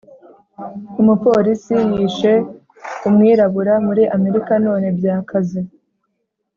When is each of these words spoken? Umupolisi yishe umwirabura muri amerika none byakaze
Umupolisi 1.01 1.75
yishe 1.93 2.33
umwirabura 3.07 3.73
muri 3.87 4.03
amerika 4.15 4.53
none 4.65 4.87
byakaze 4.97 5.59